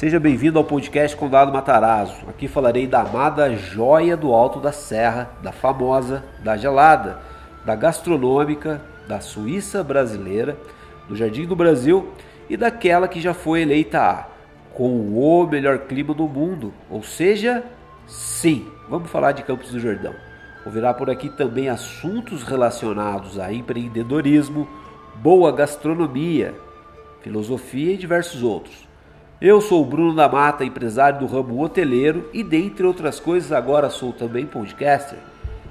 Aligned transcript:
Seja 0.00 0.18
bem-vindo 0.18 0.58
ao 0.58 0.64
podcast 0.64 1.14
Condado 1.14 1.52
Matarazzo. 1.52 2.26
Aqui 2.26 2.48
falarei 2.48 2.86
da 2.86 3.02
amada 3.02 3.54
joia 3.54 4.16
do 4.16 4.32
Alto 4.32 4.58
da 4.58 4.72
Serra, 4.72 5.30
da 5.42 5.52
famosa, 5.52 6.24
da 6.42 6.56
gelada, 6.56 7.18
da 7.66 7.74
gastronômica, 7.74 8.80
da 9.06 9.20
Suíça 9.20 9.84
brasileira, 9.84 10.56
do 11.06 11.14
Jardim 11.14 11.44
do 11.44 11.54
Brasil 11.54 12.14
e 12.48 12.56
daquela 12.56 13.06
que 13.06 13.20
já 13.20 13.34
foi 13.34 13.60
eleita 13.60 14.00
a 14.00 14.26
com 14.72 14.88
o 14.88 15.46
melhor 15.46 15.80
clima 15.80 16.14
do 16.14 16.26
mundo. 16.26 16.72
Ou 16.88 17.02
seja, 17.02 17.62
sim, 18.06 18.66
vamos 18.88 19.10
falar 19.10 19.32
de 19.32 19.42
Campos 19.42 19.70
do 19.70 19.78
Jordão. 19.78 20.14
Ouvirá 20.64 20.94
por 20.94 21.10
aqui 21.10 21.28
também 21.28 21.68
assuntos 21.68 22.42
relacionados 22.42 23.38
a 23.38 23.52
empreendedorismo, 23.52 24.66
boa 25.16 25.52
gastronomia, 25.52 26.54
filosofia 27.20 27.92
e 27.92 27.98
diversos 27.98 28.42
outros. 28.42 28.89
Eu 29.40 29.62
sou 29.62 29.80
o 29.80 29.86
Bruno 29.86 30.14
da 30.14 30.28
Mata, 30.28 30.66
empresário 30.66 31.20
do 31.20 31.26
ramo 31.26 31.58
hoteleiro 31.62 32.28
e, 32.30 32.44
dentre 32.44 32.84
outras 32.84 33.18
coisas, 33.18 33.50
agora 33.52 33.88
sou 33.88 34.12
também 34.12 34.44
podcaster. 34.44 35.18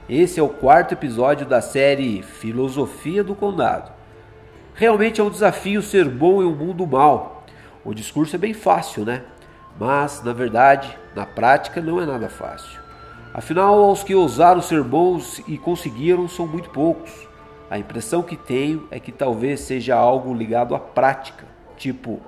Esse 0.09 0.39
é 0.39 0.43
o 0.43 0.49
quarto 0.49 0.93
episódio 0.93 1.45
da 1.45 1.61
série 1.61 2.23
Filosofia 2.23 3.23
do 3.23 3.35
Condado. 3.35 3.91
Realmente 4.73 5.21
é 5.21 5.23
um 5.23 5.29
desafio 5.29 5.83
ser 5.83 6.09
bom 6.09 6.41
em 6.41 6.45
um 6.45 6.55
mundo 6.55 6.87
mal. 6.87 7.45
O 7.85 7.93
discurso 7.93 8.35
é 8.35 8.39
bem 8.39 8.55
fácil, 8.55 9.05
né? 9.05 9.21
Mas, 9.79 10.23
na 10.23 10.33
verdade, 10.33 10.97
na 11.15 11.27
prática 11.27 11.79
não 11.79 12.01
é 12.01 12.07
nada 12.07 12.27
fácil. 12.27 12.81
Afinal, 13.35 13.91
os 13.91 14.03
que 14.03 14.15
ousaram 14.15 14.63
ser 14.63 14.81
bons 14.81 15.43
e 15.47 15.59
conseguiram 15.59 16.27
são 16.27 16.47
muito 16.47 16.71
poucos. 16.71 17.11
A 17.69 17.77
impressão 17.77 18.23
que 18.23 18.35
tenho 18.35 18.87
é 18.89 18.99
que 18.99 19.11
talvez 19.11 19.59
seja 19.59 19.95
algo 19.95 20.33
ligado 20.33 20.73
à 20.73 20.79
prática, 20.79 21.45
tipo 21.77 22.19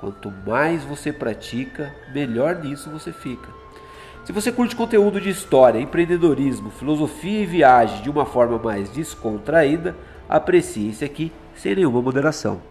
Quanto 0.00 0.32
mais 0.46 0.82
você 0.82 1.12
pratica, 1.12 1.94
melhor 2.12 2.56
nisso 2.56 2.88
você 2.88 3.12
fica. 3.12 3.48
Se 4.24 4.32
você 4.32 4.50
curte 4.50 4.74
conteúdo 4.74 5.20
de 5.20 5.28
história, 5.28 5.78
empreendedorismo, 5.78 6.70
filosofia 6.70 7.42
e 7.42 7.46
viagem 7.46 8.02
de 8.02 8.08
uma 8.10 8.24
forma 8.24 8.58
mais 8.58 8.88
descontraída, 8.90 9.94
aprecie 10.28 10.88
esse 10.88 11.04
aqui 11.04 11.30
sem 11.54 11.74
nenhuma 11.74 12.00
moderação. 12.00 12.69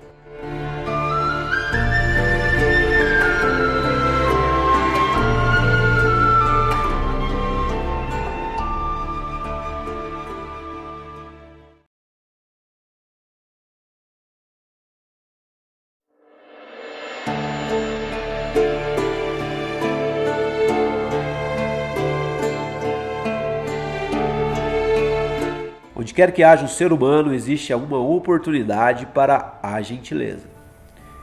Onde 25.99 26.13
quer 26.13 26.31
que 26.31 26.41
haja 26.43 26.63
um 26.63 26.67
ser 26.69 26.93
humano, 26.93 27.33
existe 27.33 27.73
uma 27.73 27.99
oportunidade 27.99 29.05
para 29.07 29.59
a 29.61 29.81
gentileza. 29.81 30.47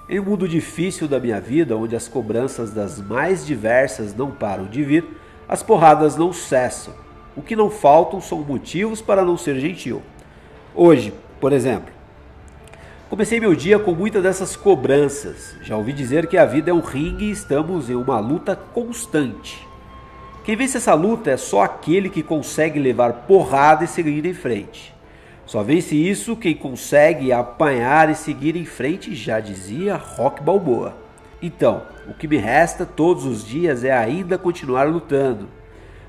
Em 0.07 0.21
um 0.21 0.25
mundo 0.25 0.47
difícil 0.47 1.09
da 1.09 1.19
minha 1.19 1.41
vida, 1.41 1.75
onde 1.75 1.97
as 1.97 2.09
cobranças 2.09 2.75
das 2.75 3.01
mais 3.01 3.47
diversas 3.47 4.15
não 4.15 4.31
param 4.31 4.67
de 4.67 4.85
vir, 4.85 5.07
as 5.49 5.63
porradas 5.63 6.15
não 6.15 6.31
cessam. 6.31 6.93
O 7.35 7.41
que 7.41 7.57
não 7.57 7.71
faltam 7.71 8.21
são 8.21 8.41
motivos 8.41 9.01
para 9.01 9.25
não 9.25 9.39
ser 9.39 9.59
gentil. 9.59 10.03
Hoje, 10.75 11.15
por 11.41 11.55
exemplo, 11.55 11.91
comecei 13.09 13.41
meu 13.41 13.55
dia 13.55 13.79
com 13.79 13.93
muitas 13.93 14.23
dessas 14.23 14.57
cobranças. 14.57 15.57
Já 15.63 15.75
ouvi 15.75 15.95
dizer 15.95 16.27
que 16.27 16.37
a 16.37 16.45
vida 16.45 16.71
é 16.71 16.75
um 16.75 16.81
ringue 16.81 17.25
e 17.25 17.31
estamos 17.31 17.89
em 17.89 17.95
uma 17.95 18.21
luta 18.21 18.55
constante. 18.55 19.67
Quem 20.47 20.55
vence 20.55 20.77
essa 20.77 20.95
luta 20.95 21.33
é 21.33 21.37
só 21.37 21.63
aquele 21.63 22.09
que 22.09 22.23
consegue 22.23 22.79
levar 22.79 23.25
porrada 23.27 23.83
e 23.83 23.89
seguir 23.89 24.25
em 24.25 24.33
frente. 24.33 24.95
Só 25.45 25.61
vence 25.61 25.97
isso 25.97 26.37
quem 26.37 26.55
consegue 26.55 27.33
apanhar 27.33 28.09
e 28.09 28.15
seguir 28.15 28.55
em 28.55 28.65
frente, 28.65 29.13
já 29.13 29.41
dizia 29.41 29.97
Rock 29.97 30.41
Balboa. 30.41 30.95
Então, 31.43 31.83
o 32.09 32.15
que 32.15 32.29
me 32.29 32.37
resta 32.37 32.87
todos 32.87 33.25
os 33.25 33.45
dias 33.45 33.83
é 33.83 33.91
ainda 33.91 34.39
continuar 34.39 34.85
lutando. 34.85 35.49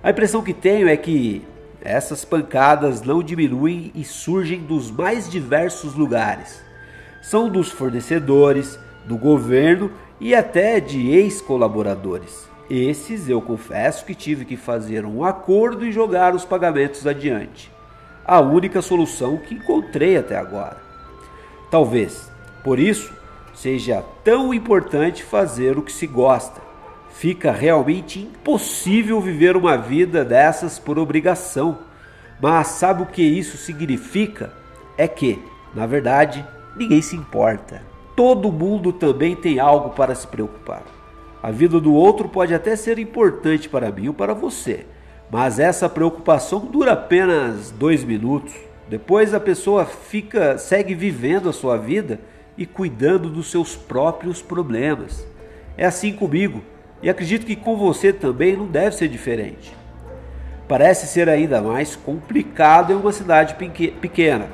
A 0.04 0.12
impressão 0.12 0.44
que 0.44 0.54
tenho 0.54 0.88
é 0.88 0.96
que 0.96 1.42
essas 1.82 2.24
pancadas 2.24 3.02
não 3.02 3.24
diminuem 3.24 3.92
e 3.96 4.04
surgem 4.04 4.60
dos 4.60 4.92
mais 4.92 5.28
diversos 5.28 5.96
lugares. 5.96 6.62
São 7.24 7.50
dos 7.50 7.72
fornecedores, 7.72 8.78
do 9.04 9.18
governo 9.18 9.92
e 10.22 10.36
até 10.36 10.80
de 10.80 11.10
ex-colaboradores. 11.10 12.48
Esses 12.70 13.30
eu 13.30 13.42
confesso 13.42 14.04
que 14.04 14.14
tive 14.14 14.44
que 14.44 14.58
fazer 14.58 15.06
um 15.06 15.24
acordo 15.24 15.86
e 15.86 15.92
jogar 15.92 16.36
os 16.36 16.44
pagamentos 16.44 17.08
adiante. 17.08 17.72
A 18.26 18.42
única 18.42 18.82
solução 18.82 19.38
que 19.38 19.56
encontrei 19.56 20.18
até 20.18 20.38
agora. 20.38 20.78
Talvez, 21.72 22.30
por 22.66 22.78
isso, 22.78 23.14
seja 23.54 24.04
tão 24.22 24.54
importante 24.54 25.24
fazer 25.24 25.78
o 25.78 25.82
que 25.82 25.94
se 25.94 26.06
gosta. 26.06 26.60
Fica 27.10 27.54
realmente 27.54 28.20
impossível 28.20 29.22
viver 29.22 29.56
uma 29.56 29.78
vida 29.78 30.26
dessas 30.26 30.78
por 30.78 31.00
obrigação. 31.00 31.80
Mas 32.42 32.68
sabe 32.68 33.02
o 33.02 33.06
que 33.06 33.24
isso 33.24 33.56
significa? 33.56 34.52
É 34.98 35.08
que, 35.08 35.42
na 35.74 35.88
verdade, 35.88 36.46
ninguém 36.76 37.02
se 37.02 37.16
importa. 37.16 37.82
Todo 38.14 38.52
mundo 38.52 38.92
também 38.92 39.38
tem 39.38 39.58
algo 39.58 39.92
para 39.92 40.14
se 40.14 40.28
preocupar. 40.28 40.97
A 41.48 41.52
vida 41.52 41.80
do 41.80 41.94
outro 41.94 42.28
pode 42.28 42.54
até 42.54 42.76
ser 42.76 43.00
importante 43.00 43.70
para 43.70 43.90
mim 43.90 44.10
ou 44.10 44.14
para 44.14 44.34
você, 44.34 44.86
mas 45.32 45.60
essa 45.60 45.88
preocupação 45.88 46.60
dura 46.66 46.92
apenas 46.92 47.72
dois 47.72 48.04
minutos. 48.04 48.54
Depois 48.90 49.34
a 49.34 49.40
pessoa 49.40 49.86
fica, 49.86 50.58
segue 50.58 50.94
vivendo 50.94 51.48
a 51.48 51.54
sua 51.54 51.78
vida 51.78 52.20
e 52.58 52.66
cuidando 52.66 53.30
dos 53.30 53.50
seus 53.50 53.78
próprios 53.78 54.42
problemas. 54.42 55.26
É 55.78 55.86
assim 55.86 56.12
comigo 56.12 56.62
e 57.02 57.10
acredito 57.10 57.46
que 57.46 57.56
com 57.56 57.78
você 57.78 58.12
também 58.12 58.58
não 58.58 58.68
deve 58.68 58.98
ser 58.98 59.08
diferente. 59.08 59.74
Parece 60.68 61.08
ser 61.08 61.30
ainda 61.30 61.62
mais 61.62 61.96
complicado 61.96 62.92
em 62.92 62.98
uma 62.98 63.14
cidade 63.14 63.56
pequena, 63.56 64.50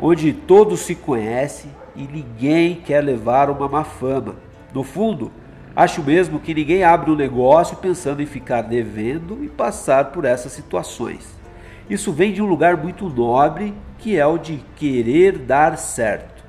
onde 0.00 0.32
todos 0.32 0.80
se 0.80 0.94
conhecem 0.94 1.70
e 1.94 2.04
ninguém 2.04 2.76
quer 2.76 3.04
levar 3.04 3.50
uma 3.50 3.68
má 3.68 3.84
fama. 3.84 4.36
No 4.72 4.82
fundo, 4.82 5.30
Acho 5.74 6.02
mesmo 6.02 6.40
que 6.40 6.54
ninguém 6.54 6.82
abre 6.82 7.10
um 7.10 7.16
negócio 7.16 7.76
pensando 7.76 8.22
em 8.22 8.26
ficar 8.26 8.62
devendo 8.62 9.42
e 9.42 9.48
passar 9.48 10.06
por 10.06 10.24
essas 10.24 10.52
situações. 10.52 11.36
Isso 11.88 12.12
vem 12.12 12.32
de 12.32 12.42
um 12.42 12.46
lugar 12.46 12.76
muito 12.76 13.08
nobre, 13.08 13.74
que 13.98 14.16
é 14.16 14.26
o 14.26 14.38
de 14.38 14.62
querer 14.76 15.38
dar 15.38 15.78
certo. 15.78 16.44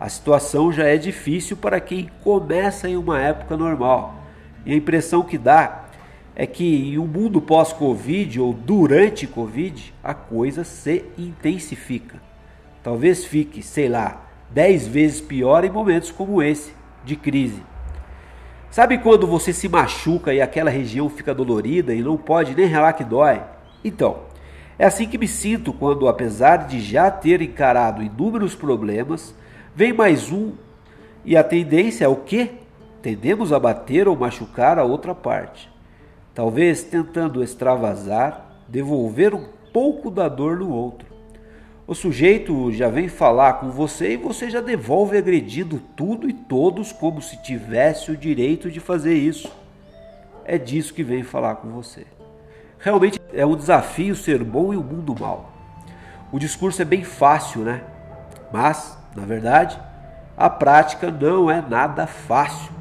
A 0.00 0.08
situação 0.08 0.72
já 0.72 0.84
é 0.84 0.96
difícil 0.96 1.56
para 1.56 1.80
quem 1.80 2.10
começa 2.22 2.88
em 2.88 2.96
uma 2.96 3.20
época 3.20 3.56
normal. 3.56 4.22
E 4.64 4.72
a 4.72 4.76
impressão 4.76 5.22
que 5.22 5.36
dá 5.36 5.84
é 6.34 6.46
que 6.46 6.92
em 6.92 6.98
um 6.98 7.06
mundo 7.06 7.40
pós-Covid 7.40 8.40
ou 8.40 8.52
durante 8.52 9.26
Covid, 9.26 9.94
a 10.02 10.14
coisa 10.14 10.64
se 10.64 11.04
intensifica. 11.18 12.20
Talvez 12.82 13.24
fique, 13.24 13.62
sei 13.62 13.88
lá, 13.88 14.24
dez 14.50 14.86
vezes 14.86 15.20
pior 15.20 15.64
em 15.64 15.70
momentos 15.70 16.10
como 16.10 16.42
esse, 16.42 16.72
de 17.04 17.14
crise. 17.14 17.62
Sabe 18.72 18.96
quando 18.96 19.26
você 19.26 19.52
se 19.52 19.68
machuca 19.68 20.32
e 20.32 20.40
aquela 20.40 20.70
região 20.70 21.06
fica 21.10 21.34
dolorida 21.34 21.92
e 21.92 22.00
não 22.00 22.16
pode 22.16 22.54
nem 22.54 22.64
relar 22.64 22.94
que 22.94 23.04
dói? 23.04 23.42
Então, 23.84 24.20
é 24.78 24.86
assim 24.86 25.06
que 25.06 25.18
me 25.18 25.28
sinto 25.28 25.74
quando, 25.74 26.08
apesar 26.08 26.66
de 26.66 26.80
já 26.80 27.10
ter 27.10 27.42
encarado 27.42 28.02
inúmeros 28.02 28.54
problemas, 28.54 29.34
vem 29.76 29.92
mais 29.92 30.32
um 30.32 30.52
e 31.22 31.36
a 31.36 31.44
tendência 31.44 32.06
é 32.06 32.08
o 32.08 32.16
quê? 32.16 32.48
Tendemos 33.02 33.52
a 33.52 33.60
bater 33.60 34.08
ou 34.08 34.16
machucar 34.16 34.78
a 34.78 34.84
outra 34.84 35.14
parte. 35.14 35.70
Talvez 36.34 36.82
tentando 36.82 37.44
extravasar, 37.44 38.62
devolver 38.66 39.34
um 39.34 39.48
pouco 39.70 40.10
da 40.10 40.30
dor 40.30 40.56
no 40.56 40.70
outro. 40.70 41.11
O 41.84 41.94
sujeito 41.96 42.70
já 42.70 42.88
vem 42.88 43.08
falar 43.08 43.54
com 43.54 43.70
você 43.70 44.12
e 44.12 44.16
você 44.16 44.48
já 44.48 44.60
devolve 44.60 45.18
agredindo 45.18 45.80
tudo 45.96 46.28
e 46.28 46.32
todos 46.32 46.92
como 46.92 47.20
se 47.20 47.42
tivesse 47.42 48.12
o 48.12 48.16
direito 48.16 48.70
de 48.70 48.78
fazer 48.78 49.14
isso. 49.14 49.50
É 50.44 50.56
disso 50.56 50.94
que 50.94 51.02
vem 51.02 51.24
falar 51.24 51.56
com 51.56 51.68
você. 51.70 52.06
Realmente 52.78 53.20
é 53.32 53.44
um 53.44 53.56
desafio 53.56 54.14
ser 54.14 54.44
bom 54.44 54.72
e 54.72 54.76
o 54.76 54.82
mundo 54.82 55.14
mal. 55.18 55.52
O 56.30 56.38
discurso 56.38 56.80
é 56.80 56.84
bem 56.84 57.02
fácil, 57.02 57.62
né? 57.62 57.82
Mas, 58.52 58.96
na 59.16 59.24
verdade, 59.24 59.78
a 60.36 60.48
prática 60.48 61.10
não 61.10 61.50
é 61.50 61.60
nada 61.60 62.06
fácil. 62.06 62.72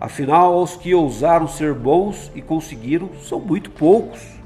Afinal, 0.00 0.62
os 0.62 0.74
que 0.74 0.94
ousaram 0.94 1.46
ser 1.46 1.74
bons 1.74 2.32
e 2.34 2.40
conseguiram 2.40 3.10
são 3.22 3.38
muito 3.40 3.70
poucos. 3.70 4.37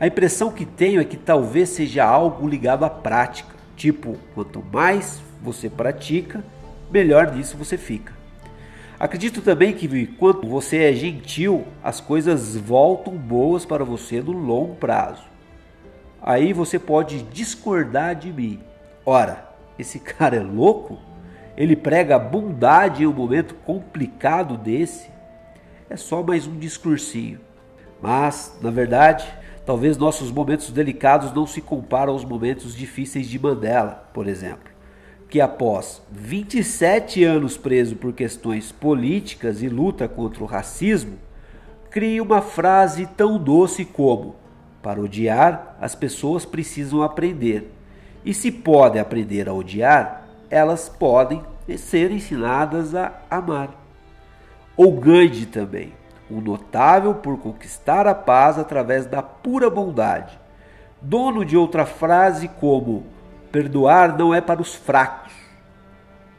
A 0.00 0.06
impressão 0.06 0.52
que 0.52 0.64
tenho 0.64 1.00
é 1.00 1.04
que 1.04 1.16
talvez 1.16 1.70
seja 1.70 2.04
algo 2.04 2.48
ligado 2.48 2.84
à 2.84 2.90
prática. 2.90 3.52
Tipo, 3.76 4.16
quanto 4.34 4.64
mais 4.72 5.20
você 5.42 5.68
pratica, 5.68 6.44
melhor 6.90 7.34
nisso 7.34 7.56
você 7.56 7.76
fica. 7.76 8.12
Acredito 8.98 9.40
também 9.40 9.72
que 9.72 10.06
quando 10.06 10.48
você 10.48 10.84
é 10.84 10.92
gentil, 10.92 11.64
as 11.82 12.00
coisas 12.00 12.56
voltam 12.56 13.14
boas 13.14 13.64
para 13.64 13.84
você 13.84 14.20
no 14.20 14.32
longo 14.32 14.76
prazo. 14.76 15.22
Aí 16.22 16.52
você 16.52 16.78
pode 16.78 17.22
discordar 17.22 18.14
de 18.14 18.32
mim. 18.32 18.60
Ora, 19.04 19.48
esse 19.78 19.98
cara 20.00 20.36
é 20.36 20.42
louco? 20.42 20.98
Ele 21.56 21.74
prega 21.74 22.18
bondade 22.20 23.02
em 23.02 23.06
um 23.06 23.12
momento 23.12 23.54
complicado 23.64 24.56
desse? 24.56 25.10
É 25.90 25.96
só 25.96 26.22
mais 26.22 26.46
um 26.46 26.56
discursinho. 26.56 27.40
Mas, 28.00 28.56
na 28.60 28.70
verdade, 28.70 29.26
talvez 29.68 29.98
nossos 29.98 30.30
momentos 30.30 30.70
delicados 30.70 31.30
não 31.34 31.46
se 31.46 31.60
comparam 31.60 32.14
aos 32.14 32.24
momentos 32.24 32.74
difíceis 32.74 33.28
de 33.28 33.38
Mandela, 33.38 34.08
por 34.14 34.26
exemplo, 34.26 34.70
que 35.28 35.42
após 35.42 36.00
27 36.10 37.22
anos 37.22 37.58
preso 37.58 37.94
por 37.94 38.14
questões 38.14 38.72
políticas 38.72 39.62
e 39.62 39.68
luta 39.68 40.08
contra 40.08 40.42
o 40.42 40.46
racismo, 40.46 41.18
cria 41.90 42.22
uma 42.22 42.40
frase 42.40 43.04
tão 43.08 43.36
doce 43.36 43.84
como: 43.84 44.36
Para 44.80 45.02
odiar, 45.02 45.76
as 45.78 45.94
pessoas 45.94 46.46
precisam 46.46 47.02
aprender. 47.02 47.70
E 48.24 48.32
se 48.32 48.50
podem 48.50 49.02
aprender 49.02 49.50
a 49.50 49.52
odiar, 49.52 50.26
elas 50.48 50.88
podem 50.88 51.42
ser 51.76 52.10
ensinadas 52.10 52.94
a 52.94 53.20
amar. 53.30 53.78
Ou 54.74 54.98
Gandhi 54.98 55.44
também 55.44 55.97
o 56.30 56.40
notável 56.40 57.14
por 57.14 57.38
conquistar 57.38 58.06
a 58.06 58.14
paz 58.14 58.58
através 58.58 59.06
da 59.06 59.22
pura 59.22 59.70
bondade. 59.70 60.38
Dono 61.00 61.44
de 61.44 61.56
outra 61.56 61.86
frase 61.86 62.48
como 62.48 63.06
perdoar 63.50 64.16
não 64.16 64.34
é 64.34 64.40
para 64.40 64.60
os 64.60 64.74
fracos. 64.74 65.32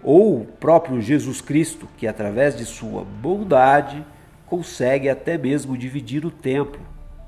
Ou 0.03 0.41
o 0.41 0.45
próprio 0.45 1.01
Jesus 1.01 1.41
Cristo, 1.41 1.87
que 1.97 2.07
através 2.07 2.55
de 2.55 2.65
sua 2.65 3.03
bondade 3.03 4.05
consegue 4.45 5.09
até 5.09 5.37
mesmo 5.37 5.77
dividir 5.77 6.25
o 6.25 6.31
tempo. 6.31 6.79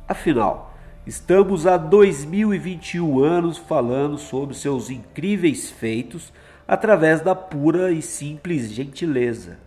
Afinal, 0.07 0.74
estamos 1.06 1.68
há 1.68 1.78
2021 1.78 3.19
anos 3.19 3.57
falando 3.57 4.18
sobre 4.18 4.56
seus 4.56 4.90
incríveis 4.90 5.69
feitos 5.69 6.31
através 6.68 7.22
da 7.22 7.36
pura 7.36 7.92
e 7.92 8.02
simples 8.02 8.72
gentileza. 8.72 9.57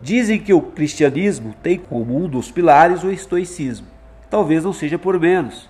Dizem 0.00 0.38
que 0.38 0.52
o 0.52 0.62
cristianismo 0.62 1.54
tem 1.62 1.78
como 1.78 2.16
um 2.16 2.28
dos 2.28 2.50
pilares 2.50 3.02
o 3.02 3.10
estoicismo. 3.10 3.86
Talvez 4.30 4.62
não 4.62 4.72
seja 4.72 4.98
por 4.98 5.18
menos. 5.18 5.68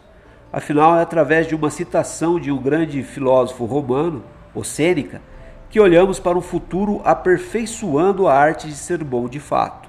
Afinal, 0.53 0.99
é 0.99 1.03
através 1.03 1.47
de 1.47 1.55
uma 1.55 1.71
citação 1.71 2.39
de 2.39 2.51
um 2.51 2.59
grande 2.59 3.03
filósofo 3.03 3.65
romano, 3.65 4.23
o 4.55 4.63
Sêneca, 4.63 5.23
que 5.71 5.81
olhamos 5.81 6.19
para 6.19 6.37
um 6.37 6.43
futuro 6.43 7.01
aperfeiçoando 7.05 8.27
a 8.27 8.35
arte 8.35 8.67
de 8.67 8.75
ser 8.75 9.03
bom 9.03 9.29
de 9.29 9.41
fato. 9.41 9.89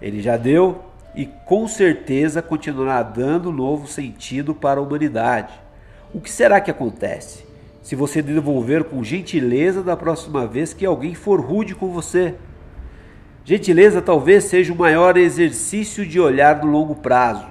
Ele 0.00 0.20
já 0.20 0.36
deu 0.36 0.82
e 1.14 1.26
com 1.46 1.66
certeza 1.66 2.42
continuará 2.42 3.02
dando 3.02 3.52
novo 3.52 3.86
sentido 3.86 4.54
para 4.54 4.78
a 4.78 4.82
humanidade. 4.82 5.52
O 6.12 6.20
que 6.20 6.30
será 6.30 6.60
que 6.60 6.70
acontece 6.70 7.44
se 7.82 7.94
você 7.94 8.20
devolver 8.20 8.84
com 8.84 9.02
gentileza 9.02 9.82
da 9.82 9.96
próxima 9.96 10.46
vez 10.46 10.72
que 10.72 10.84
alguém 10.84 11.14
for 11.14 11.40
rude 11.40 11.74
com 11.74 11.90
você? 11.90 12.34
Gentileza 13.46 14.02
talvez 14.02 14.42
seja 14.42 14.72
o 14.72 14.76
maior 14.76 15.16
exercício 15.16 16.04
de 16.04 16.18
olhar 16.18 16.64
no 16.64 16.68
longo 16.68 16.96
prazo, 16.96 17.46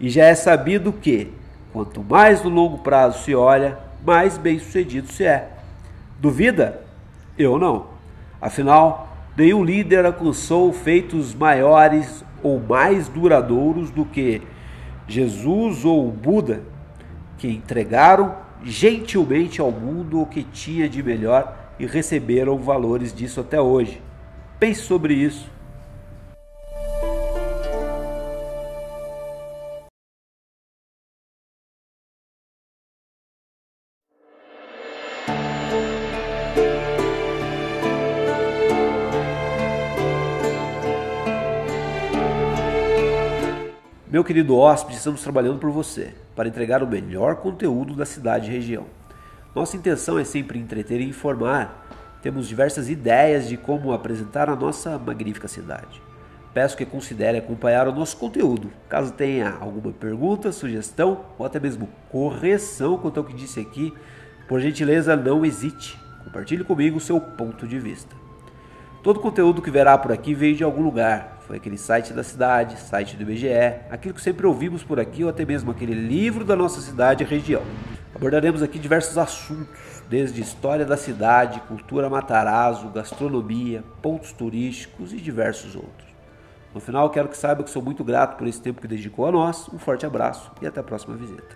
e 0.00 0.08
já 0.08 0.24
é 0.24 0.34
sabido 0.34 0.90
que, 0.90 1.30
quanto 1.70 2.02
mais 2.02 2.42
no 2.42 2.48
longo 2.48 2.78
prazo 2.78 3.22
se 3.22 3.34
olha, 3.34 3.78
mais 4.06 4.38
bem 4.38 4.58
sucedido 4.58 5.12
se 5.12 5.22
é. 5.24 5.50
Duvida? 6.18 6.80
Eu 7.36 7.58
não. 7.58 7.88
Afinal, 8.40 9.14
nenhum 9.36 9.62
líder 9.62 10.06
alcançou 10.06 10.72
feitos 10.72 11.34
maiores 11.34 12.24
ou 12.42 12.58
mais 12.58 13.06
duradouros 13.06 13.90
do 13.90 14.06
que 14.06 14.40
Jesus 15.06 15.84
ou 15.84 16.10
Buda, 16.10 16.62
que 17.36 17.48
entregaram 17.48 18.34
gentilmente 18.62 19.60
ao 19.60 19.70
mundo 19.70 20.22
o 20.22 20.26
que 20.26 20.42
tinha 20.42 20.88
de 20.88 21.02
melhor 21.02 21.54
e 21.78 21.84
receberam 21.84 22.56
valores 22.56 23.12
disso 23.12 23.40
até 23.40 23.60
hoje. 23.60 24.00
Pense 24.64 24.80
sobre 24.80 25.12
isso. 25.12 25.46
Meu 44.08 44.24
querido 44.24 44.56
hóspede, 44.56 44.96
estamos 44.96 45.20
trabalhando 45.20 45.58
por 45.58 45.70
você 45.70 46.14
para 46.34 46.48
entregar 46.48 46.82
o 46.82 46.86
melhor 46.86 47.36
conteúdo 47.36 47.94
da 47.94 48.06
cidade 48.06 48.48
e 48.48 48.54
região. 48.54 48.86
Nossa 49.54 49.76
intenção 49.76 50.18
é 50.18 50.24
sempre 50.24 50.58
entreter 50.58 51.02
e 51.02 51.08
informar 51.10 51.84
temos 52.24 52.48
diversas 52.48 52.88
ideias 52.88 53.46
de 53.46 53.58
como 53.58 53.92
apresentar 53.92 54.48
a 54.48 54.56
nossa 54.56 54.98
magnífica 54.98 55.46
cidade. 55.46 56.00
Peço 56.54 56.74
que 56.74 56.86
considere 56.86 57.36
acompanhar 57.36 57.86
o 57.86 57.92
nosso 57.92 58.16
conteúdo. 58.16 58.72
Caso 58.88 59.12
tenha 59.12 59.58
alguma 59.60 59.92
pergunta, 59.92 60.50
sugestão 60.50 61.26
ou 61.38 61.44
até 61.44 61.60
mesmo 61.60 61.86
correção 62.10 62.96
quanto 62.96 63.18
ao 63.18 63.24
que 63.24 63.34
disse 63.34 63.60
aqui, 63.60 63.92
por 64.48 64.58
gentileza 64.58 65.14
não 65.14 65.44
hesite. 65.44 66.00
Compartilhe 66.24 66.64
comigo 66.64 66.96
o 66.96 67.00
seu 67.00 67.20
ponto 67.20 67.66
de 67.66 67.78
vista. 67.78 68.16
Todo 69.02 69.20
conteúdo 69.20 69.60
que 69.60 69.70
verá 69.70 69.98
por 69.98 70.10
aqui 70.10 70.32
veio 70.32 70.56
de 70.56 70.64
algum 70.64 70.82
lugar. 70.82 71.40
Foi 71.46 71.58
aquele 71.58 71.76
site 71.76 72.14
da 72.14 72.22
cidade, 72.22 72.80
site 72.80 73.16
do 73.16 73.22
IBGE, 73.22 73.50
aquilo 73.90 74.14
que 74.14 74.22
sempre 74.22 74.46
ouvimos 74.46 74.82
por 74.82 74.98
aqui 74.98 75.22
ou 75.24 75.28
até 75.28 75.44
mesmo 75.44 75.70
aquele 75.70 75.92
livro 75.92 76.42
da 76.42 76.56
nossa 76.56 76.80
cidade 76.80 77.22
e 77.22 77.26
região. 77.26 77.60
Abordaremos 78.24 78.62
aqui 78.62 78.78
diversos 78.78 79.18
assuntos 79.18 80.02
desde 80.08 80.40
história 80.40 80.86
da 80.86 80.96
cidade, 80.96 81.60
cultura 81.68 82.08
Matarazzo, 82.08 82.88
gastronomia, 82.88 83.84
pontos 84.00 84.32
turísticos 84.32 85.12
e 85.12 85.18
diversos 85.18 85.76
outros. 85.76 86.08
No 86.72 86.80
final, 86.80 87.10
quero 87.10 87.28
que 87.28 87.36
saiba 87.36 87.62
que 87.62 87.68
sou 87.68 87.82
muito 87.82 88.02
grato 88.02 88.38
por 88.38 88.46
esse 88.46 88.62
tempo 88.62 88.80
que 88.80 88.88
dedicou 88.88 89.26
a 89.26 89.30
nós. 89.30 89.68
Um 89.68 89.78
forte 89.78 90.06
abraço 90.06 90.50
e 90.62 90.66
até 90.66 90.80
a 90.80 90.82
próxima 90.82 91.14
visita. 91.14 91.54